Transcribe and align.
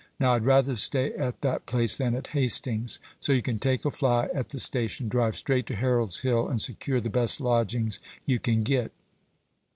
Now, 0.19 0.33
I'd 0.33 0.43
rather 0.45 0.75
stay 0.75 1.13
at 1.13 1.41
that 1.41 1.67
place 1.67 1.95
than 1.95 2.15
at 2.15 2.25
Hastings. 2.33 2.99
So 3.19 3.33
you 3.33 3.43
can 3.43 3.59
take 3.59 3.85
a 3.85 3.91
fly 3.91 4.29
at 4.33 4.49
the 4.49 4.57
station, 4.59 5.07
drive 5.09 5.35
straight 5.35 5.67
to 5.67 5.75
Harold's 5.75 6.21
Hill, 6.21 6.47
and 6.49 6.59
secure 6.59 6.99
the 6.99 7.11
best 7.11 7.39
lodgings 7.39 7.99
you 8.25 8.39
can 8.39 8.63
get." 8.63 8.91